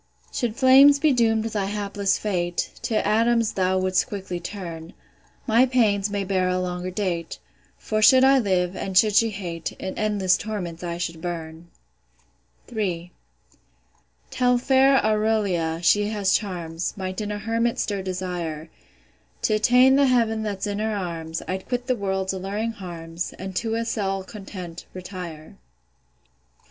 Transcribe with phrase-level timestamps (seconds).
[0.31, 4.95] Should flames be doom'd thy hapless fate, To atoms thou wouldst quickly turn:
[5.45, 7.37] My pains may bear a longer date;
[7.77, 11.67] For should I live, and should she hate, In endless torments I should burn.
[12.75, 13.11] III.
[14.31, 18.71] Tell fair AURELIA, she has charms, Might in a hermit stir desire.
[19.43, 23.55] T' attain the heav'n that's in her arms, I'd quit the world's alluring harms, And
[23.57, 25.45] to a cell content, retire.
[25.57, 25.57] IV.